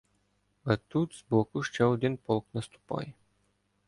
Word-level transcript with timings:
А 0.63 0.77
тут 0.77 1.15
збоку 1.15 1.63
ще 1.63 1.83
один 1.85 2.17
полк 2.17 2.47
наступає. 2.53 3.13